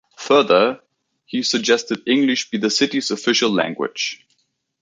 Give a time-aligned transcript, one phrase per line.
[0.17, 0.81] Further,
[1.27, 4.25] he suggested English be the city's official language.